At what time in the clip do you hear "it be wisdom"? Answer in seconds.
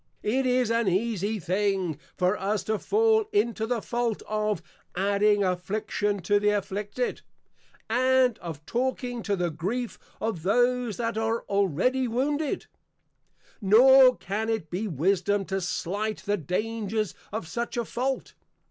14.49-15.45